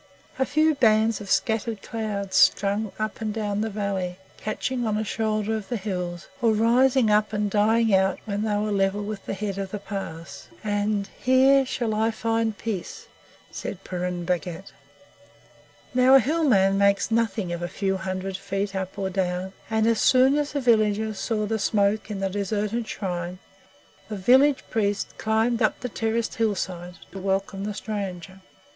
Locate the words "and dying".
7.33-7.93